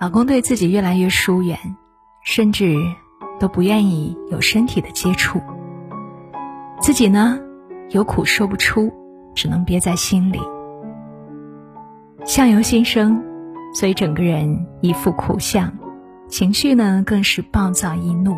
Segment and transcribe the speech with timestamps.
[0.00, 1.58] 老公对自己越来越疏远，
[2.22, 2.76] 甚至
[3.40, 5.40] 都不愿意有身体的接触。
[6.80, 7.40] 自己呢，
[7.90, 8.92] 有苦说不出，
[9.34, 10.38] 只能憋在心里。
[12.24, 13.20] 相由心生，
[13.74, 15.76] 所以整个人一副苦相，
[16.28, 18.36] 情绪呢更是暴躁易怒。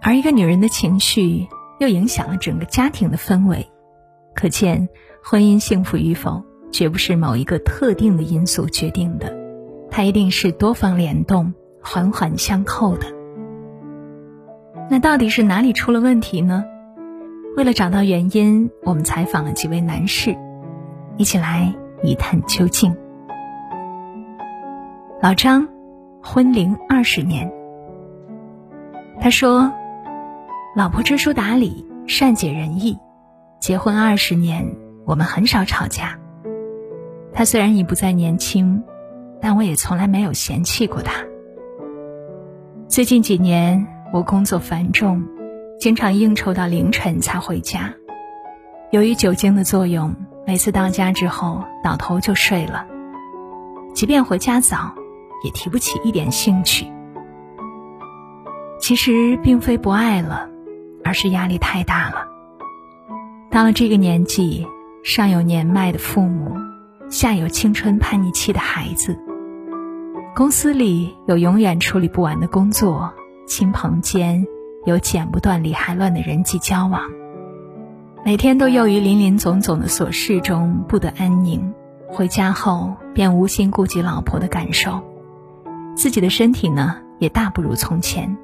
[0.00, 1.46] 而一个女人的情绪，
[1.78, 3.70] 又影响了整个家庭的氛围，
[4.34, 4.88] 可见
[5.22, 6.42] 婚姻幸福与否。
[6.72, 9.32] 绝不是某一个特定的因素决定的，
[9.96, 13.06] 它一定是多方联动、环环相扣的。
[14.90, 16.66] 那到底是哪里出了问题呢？
[17.56, 20.36] 为了找到原因，我们采访了几位男士，
[21.16, 22.94] 一起来一探究竟。
[25.22, 25.66] 老张，
[26.22, 27.50] 婚龄二十年。
[29.18, 29.72] 他说
[30.76, 32.98] ：“老婆知书达理，善解人意，
[33.60, 36.18] 结婚二十年，我们很少吵架。”
[37.32, 38.84] 他虽然已不再年轻，
[39.40, 41.24] 但我也从来没有嫌弃过他。
[42.88, 45.22] 最近几年，我工作繁重，
[45.78, 47.94] 经常应酬到凌晨才回家。
[48.90, 50.14] 由于酒精的作用，
[50.46, 52.86] 每次到家之后倒头就睡了。
[53.94, 54.94] 即便回家早，
[55.44, 56.86] 也提不起一点兴趣。
[58.80, 60.48] 其实并非不爱了，
[61.04, 62.26] 而是压力太大了。
[63.50, 64.66] 到了这个年纪，
[65.02, 66.56] 上有年迈的父母。
[67.08, 69.16] 下有青春叛逆期的孩子，
[70.36, 73.10] 公司里有永远处理不完的工作，
[73.46, 74.46] 亲朋间
[74.84, 77.00] 有剪不断理还乱的人际交往，
[78.22, 81.72] 每天都囿于林林总总的琐事中不得安宁。
[82.08, 85.00] 回家后便无心顾及老婆的感受，
[85.96, 88.36] 自己的身体呢也大不如从前，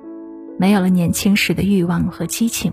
[0.59, 2.73] 没有了年轻时的欲望和激情，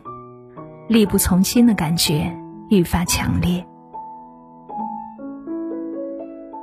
[0.87, 2.33] 力不从心的感觉
[2.69, 3.67] 愈发强烈。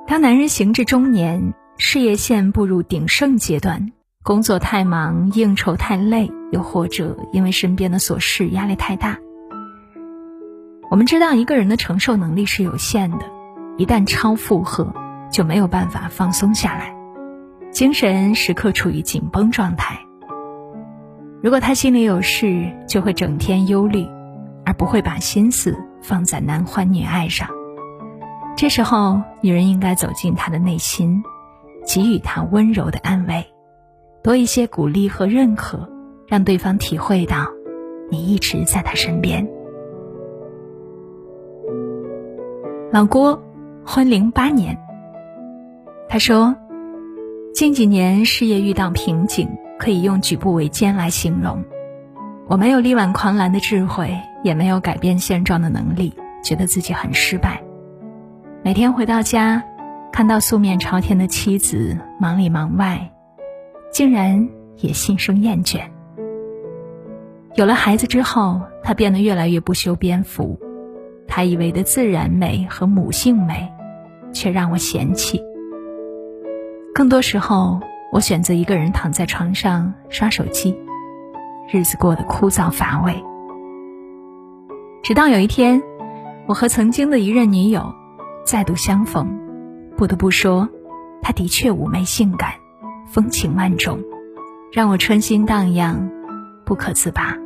[0.06, 3.92] 当男人行至中年，事业线步入鼎盛阶段，
[4.22, 9.18] 工作太忙，应酬太累，又或者因为身边的琐事压力太大，
[10.90, 13.26] 我们知道一个人的承受能力是有限的，
[13.76, 14.90] 一旦超负荷，
[15.30, 16.96] 就没有办法放松下来，
[17.70, 20.00] 精神时刻处于紧绷状态。
[21.42, 24.08] 如果他心里有事，就会整天忧虑，
[24.64, 27.46] 而不会把心思放在男欢女爱上。
[28.56, 31.22] 这时候，女人应该走进他的内心，
[31.86, 33.46] 给予他温柔的安慰，
[34.22, 35.88] 多一些鼓励和认可，
[36.26, 37.46] 让对方体会到
[38.10, 39.48] 你一直在他身边。
[42.92, 43.40] 老郭，
[43.84, 44.76] 婚龄八年。
[46.08, 46.54] 他说，
[47.54, 49.48] 近几年事业遇到瓶颈，
[49.78, 51.64] 可以用举步维艰来形容。
[52.48, 57.62] 我没有力挽狂澜的智慧，也没有改变现状的能力，觉得自己很失败。
[58.62, 59.62] 每天回到家，
[60.16, 63.12] 看到素面朝天的妻子忙里忙外，
[63.92, 65.82] 竟然也心生厌倦。
[67.54, 70.58] 有了孩子之后，他变得越来越不修边幅，
[71.28, 73.70] 他以为的自然美和母性美，
[74.32, 75.38] 却让我嫌弃。
[76.94, 77.78] 更多时候，
[78.10, 80.74] 我选择一个人躺在床上刷手机，
[81.70, 83.22] 日子过得枯燥乏味。
[85.02, 85.82] 直到有一天，
[86.46, 87.94] 我和曾经的一任女友。
[88.46, 89.28] 再度相逢，
[89.96, 90.68] 不得不说，
[91.22, 92.52] 她的确妩媚性感，
[93.10, 93.98] 风情万种，
[94.72, 96.10] 让我春心荡漾，
[96.64, 97.36] 不可自拔。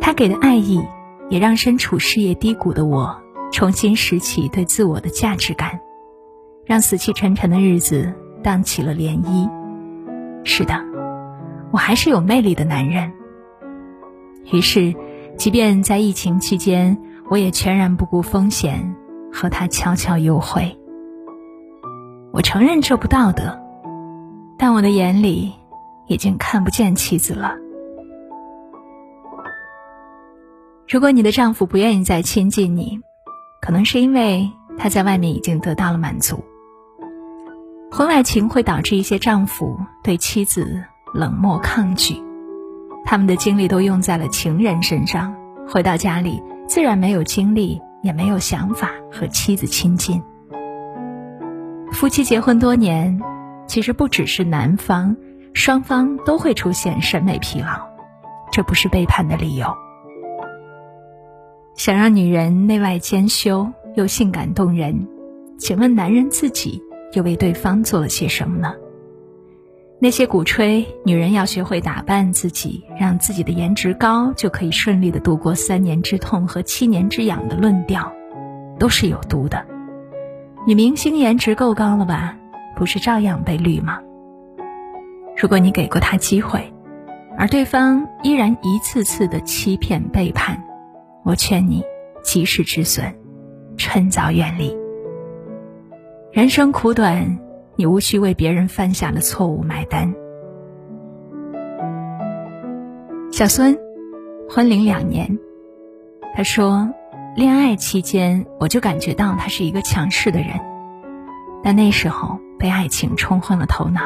[0.00, 0.82] 她给的爱意，
[1.30, 3.18] 也让身处事业低谷的我
[3.50, 5.80] 重新拾起对自我的价值感，
[6.66, 8.12] 让死气沉沉的日子
[8.42, 9.48] 荡起了涟漪。
[10.44, 10.84] 是的，
[11.72, 13.10] 我还是有魅力的男人。
[14.52, 14.94] 于是，
[15.38, 16.98] 即便在疫情期间，
[17.30, 18.94] 我也全然不顾风险。
[19.34, 20.78] 和他悄悄幽会。
[22.32, 23.58] 我承认这不道德，
[24.56, 25.52] 但我的眼里
[26.06, 27.56] 已经看不见妻子了。
[30.88, 33.00] 如果你的丈夫不愿意再亲近你，
[33.60, 34.48] 可能是因为
[34.78, 36.44] 他在外面已经得到了满足。
[37.90, 40.82] 婚外情会导致一些丈夫对妻子
[41.12, 42.22] 冷漠抗拒，
[43.04, 45.34] 他们的精力都用在了情人身上，
[45.68, 47.80] 回到家里自然没有精力。
[48.04, 50.22] 也没有想法和妻子亲近。
[51.90, 53.20] 夫妻结婚多年，
[53.66, 55.16] 其实不只是男方，
[55.54, 57.88] 双方都会出现审美疲劳，
[58.52, 59.66] 这不是背叛的理由。
[61.74, 65.08] 想让女人内外兼修又性感动人，
[65.58, 66.80] 请问男人自己
[67.14, 68.74] 又为对方做了些什么呢？
[70.04, 78.12] 那些鼓吹女人要学会打扮自己，让自己的颜值高就可以顺利的度过三年之痛和七年之痒的论调，
[78.78, 79.64] 都是有毒的。
[80.66, 82.36] 女明星颜值够高了吧？
[82.76, 83.98] 不是照样被绿吗？
[85.38, 86.70] 如果你给过他机会，
[87.38, 90.62] 而对方依然一次次的欺骗背叛，
[91.24, 91.82] 我劝你
[92.22, 93.10] 及时止损，
[93.78, 94.76] 趁早远离。
[96.30, 97.38] 人生苦短。
[97.76, 100.14] 你无需为别人犯下的错误买单。
[103.30, 103.76] 小孙，
[104.48, 105.38] 婚龄两年，
[106.36, 106.88] 他说，
[107.34, 110.60] 恋爱期间我就感觉到他是一个强势的人，
[111.64, 114.02] 但那时候被爱情冲昏了头脑，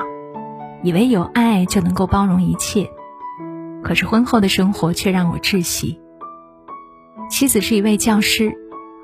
[0.83, 2.89] 以为有爱就能够包容一切，
[3.83, 6.01] 可是婚后的生活却让我窒息。
[7.29, 8.51] 妻子是一位教师，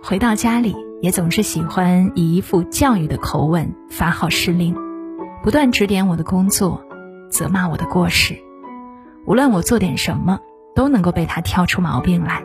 [0.02, 0.74] 回到家里。
[1.00, 4.74] 也总是喜欢以一副教育的口吻发号施令，
[5.42, 6.82] 不断指点我的工作，
[7.30, 8.34] 责骂我的过失。
[9.26, 10.40] 无论我做点什么，
[10.74, 12.42] 都能够被他挑出毛病来。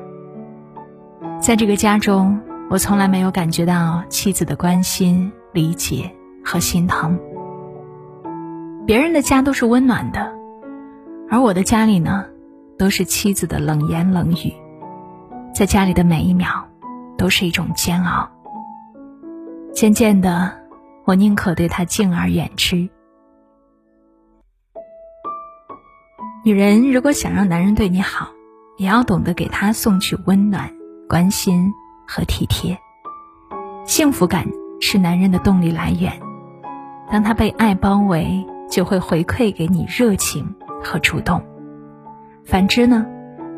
[1.41, 6.11] 在这个家中，我从来没有感觉到妻子的关心、理解
[6.43, 7.17] 和心疼。
[8.85, 10.33] 别人的家都是温暖的，
[11.29, 12.25] 而我的家里呢，
[12.77, 14.53] 都是妻子的冷言冷语，
[15.53, 16.67] 在家里的每一秒，
[17.17, 18.29] 都是一种煎熬。
[19.73, 20.51] 渐渐的，
[21.05, 22.89] 我宁可对他敬而远之。
[26.43, 28.29] 女人如果想让男人对你好，
[28.77, 30.71] 也要懂得给他送去温暖、
[31.07, 31.71] 关心
[32.07, 32.77] 和体贴。
[33.85, 34.47] 幸福感
[34.81, 36.19] 是男人的动力来源，
[37.11, 41.41] 当他被爱包围，就会回馈给你热情和主动。
[42.45, 43.05] 反之呢，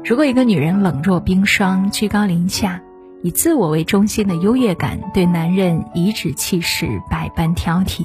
[0.04, 2.82] 如果一个女人冷若冰霜、居高临下，
[3.24, 8.04] 以自我为中心的优越感对男人颐指气使、百般挑剔，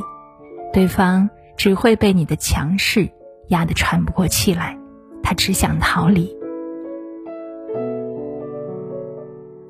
[0.73, 3.09] 对方只会被你的强势
[3.49, 4.79] 压得喘不过气来，
[5.23, 6.37] 他只想逃离。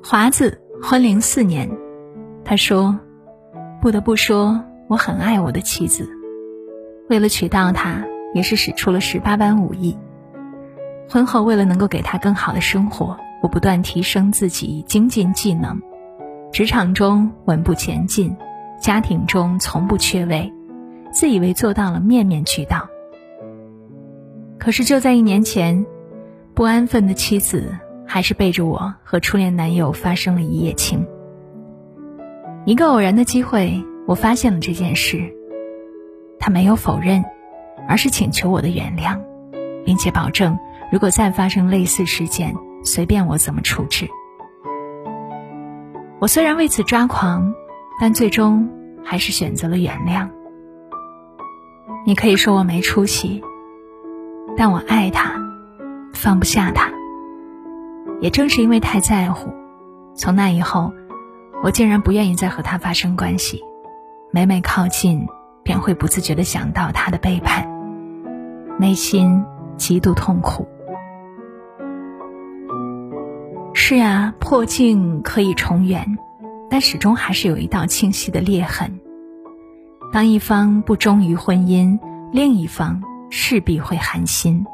[0.02, 1.70] 华子婚龄四年，
[2.44, 2.98] 他说
[3.80, 6.08] ：“不得不说，我很爱我的妻子，
[7.08, 8.04] 为了娶到她，
[8.34, 9.96] 也是使出了十八般武艺。
[11.08, 13.16] 婚后，为了能够给她更好的生活。”
[13.46, 15.80] 我不断提升自己，精进技能，
[16.52, 18.36] 职场中稳步前进，
[18.82, 20.52] 家庭中从不缺位，
[21.12, 22.88] 自以为做到了面面俱到。
[24.58, 25.86] 可是就在一年前，
[26.54, 27.72] 不安分的妻子
[28.04, 31.06] 还是背着我和初恋男友发生了一夜情。
[32.64, 35.22] 一个偶然的机会，我发现了这件事，
[36.40, 37.24] 他没有否认，
[37.86, 39.20] 而是请求我的原谅，
[39.84, 40.58] 并且保证
[40.90, 42.52] 如果再发生类似事件。
[42.86, 44.08] 随便我怎么处置。
[46.18, 47.52] 我虽然为此抓狂，
[48.00, 48.70] 但最终
[49.04, 50.28] 还是选择了原谅。
[52.06, 53.42] 你可以说我没出息，
[54.56, 55.32] 但我爱他，
[56.14, 56.90] 放不下他。
[58.20, 59.52] 也正是因为太在乎，
[60.14, 60.92] 从那以后，
[61.62, 63.62] 我竟然不愿意再和他发生关系。
[64.30, 65.26] 每每靠近，
[65.62, 67.68] 便会不自觉的想到他的背叛，
[68.78, 69.44] 内心
[69.76, 70.66] 极度痛苦。
[73.88, 76.18] 是啊，破镜可以重圆，
[76.68, 78.98] 但始终还是有一道清晰的裂痕。
[80.12, 81.96] 当一方不忠于婚姻，
[82.32, 83.00] 另一方
[83.30, 84.66] 势必会寒心。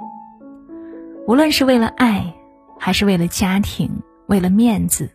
[1.27, 2.33] 无论是为了爱，
[2.79, 5.11] 还是为了家庭，为了面子，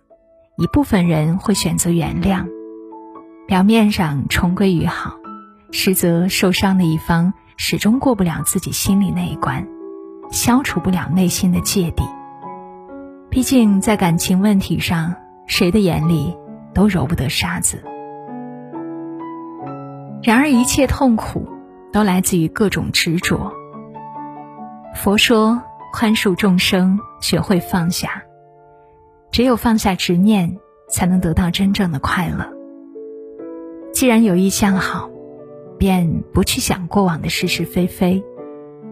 [0.57, 2.45] 一部分人会选择原谅，
[3.47, 5.15] 表面上重归于好，
[5.71, 9.67] 实则受伤的一方始终过不了自己心里那一关，
[10.29, 12.03] 消除不了内心的芥蒂。
[13.29, 15.13] 毕竟，在感情问题上，
[15.45, 16.35] 谁的眼里
[16.73, 17.83] 都揉不得沙子。
[20.23, 21.47] 然而，一切痛苦
[21.91, 23.51] 都来自于各种执着。
[24.95, 25.61] 佛说：
[25.93, 28.23] 宽恕众生，学会放下。
[29.31, 30.57] 只有放下执念，
[30.89, 32.51] 才能得到真正的快乐。
[33.93, 35.09] 既然有意向好，
[35.77, 38.23] 便不去想过往的是是非非，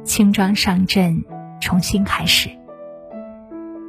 [0.03, 1.23] 轻装上阵，
[1.61, 2.49] 重新开始。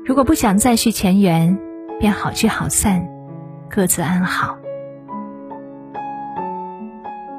[0.06, 1.58] 如果不想再续前缘，
[1.98, 3.08] 便好聚好散，
[3.68, 4.56] 各自安好。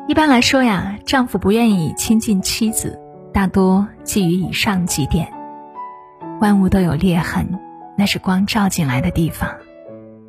[0.05, 3.00] 一般来说呀，丈夫不愿意亲近妻子，
[3.31, 5.31] 大多基于以上几点：
[6.41, 7.57] 万物都有裂痕，
[7.97, 9.50] 那是光照进来的地方，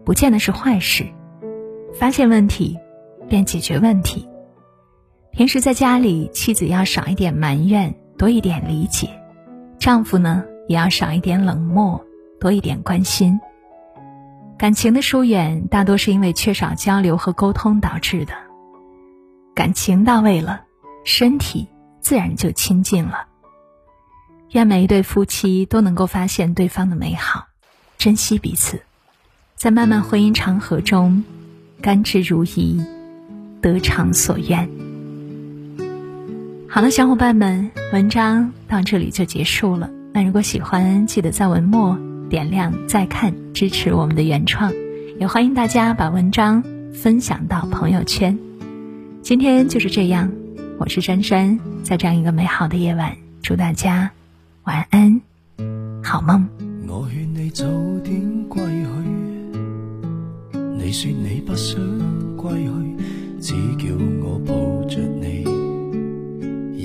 [0.04, 1.04] 不见得是坏事。
[1.98, 2.78] 发现问题，
[3.28, 4.28] 便解决问题。
[5.32, 9.08] 平时在家里，妻子要少一点埋怨，多一点理解；
[9.80, 12.04] 丈夫呢，也要少一点冷漠，
[12.40, 13.38] 多一点关心。
[14.58, 18.32] 感情的疏远，大多是因为缺少交流和沟通导致的。
[19.54, 20.62] 感情到位了，
[21.04, 21.68] 身体
[22.00, 23.26] 自然就亲近了。
[24.52, 27.46] 愿每一对夫妻都能够发现对方的美好，
[27.98, 28.80] 珍惜彼此，
[29.56, 31.22] 在漫漫婚姻长河中，
[31.82, 32.84] 甘之如饴，
[33.60, 34.68] 得偿所愿。
[36.68, 39.90] 好了，小伙伴们，文章到这里就结束了。
[40.12, 44.72] 那如果喜欢，记得在文末点亮再看，支持我们的原创。
[45.18, 48.38] 也欢迎大家把文章分享到朋友圈。
[49.22, 50.30] 今天就是这样，
[50.78, 54.10] 我是珊珊，在这样一个美好的夜晚，祝大家
[54.64, 55.20] 晚安，
[56.02, 56.46] 好梦。
[56.86, 57.64] 我劝你早
[58.04, 58.88] 点归去，
[60.76, 61.80] 你说你不想
[62.36, 62.70] 归去，
[63.40, 64.54] 只叫我抱
[64.86, 65.44] 着你。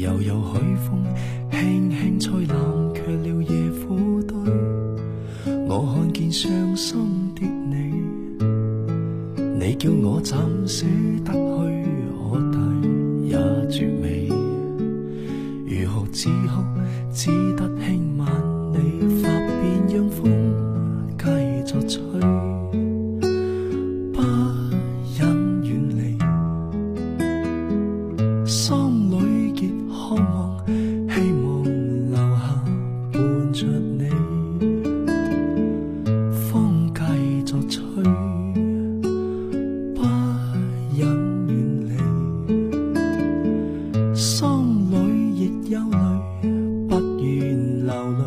[0.01, 1.03] 悠悠海风，
[1.51, 2.42] 轻轻吹，
[6.33, 7.93] 伤心的你，
[9.59, 10.35] 你叫我怎
[10.67, 10.83] 舍
[11.23, 11.37] 得去？
[12.17, 12.57] 可抵
[13.27, 13.37] 也
[13.69, 14.27] 绝美，
[15.67, 16.63] 如何止哭？
[45.69, 46.47] 忧虑，
[46.87, 48.21] 不愿流泪，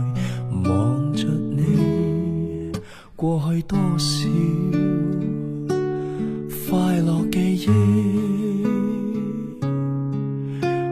[0.69, 2.73] 望着你，
[3.15, 4.29] 过去多少
[6.69, 7.67] 快乐记忆，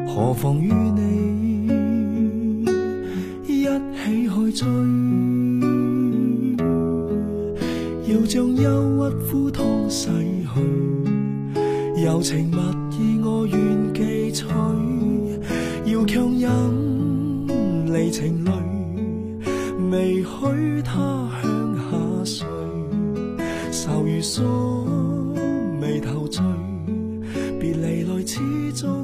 [0.06, 2.64] 何妨与你
[3.46, 4.66] 一起去追？
[8.06, 8.64] 要将忧
[8.96, 9.00] 郁
[9.30, 10.60] 苦痛洗去，
[12.04, 12.56] 柔情蜜
[12.96, 14.44] 意我愿记取，
[16.06, 18.52] 强忍离情泪，
[19.90, 21.82] 未许他向下
[22.24, 22.46] 垂。
[23.72, 24.86] 愁如锁，
[25.80, 26.40] 眉头聚，
[27.58, 28.40] 别离来始
[28.74, 29.03] 终